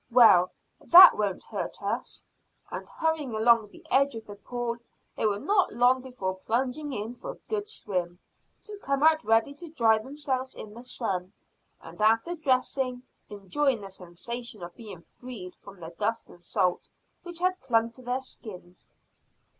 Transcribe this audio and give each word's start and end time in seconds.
"Well, 0.09 0.49
that 0.79 1.15
won't 1.15 1.43
hurt 1.43 1.77
us," 1.83 2.25
and 2.71 2.89
hurrying 2.89 3.35
along 3.35 3.67
the 3.67 3.85
edge 3.91 4.15
of 4.15 4.25
the 4.25 4.33
pool 4.33 4.77
they 5.15 5.27
were 5.27 5.37
not 5.37 5.73
long 5.73 6.01
before 6.01 6.39
plunging 6.47 6.91
in 6.91 7.13
for 7.13 7.29
a 7.29 7.37
good 7.47 7.69
swim, 7.69 8.17
to 8.63 8.77
come 8.79 9.03
out 9.03 9.23
ready 9.23 9.53
to 9.53 9.69
dry 9.69 9.99
themselves 9.99 10.55
in 10.55 10.73
the 10.73 10.81
sun, 10.81 11.33
and, 11.83 12.01
after 12.01 12.33
dressing, 12.33 13.03
enjoying 13.29 13.81
the 13.81 13.91
sensation 13.91 14.63
of 14.63 14.75
being 14.75 15.01
freed 15.01 15.53
from 15.55 15.77
the 15.77 15.93
dust 15.99 16.31
and 16.31 16.41
salt 16.41 16.89
which 17.21 17.37
had 17.37 17.61
clung 17.61 17.91
to 17.91 18.01
their 18.01 18.21
skins. 18.21 18.89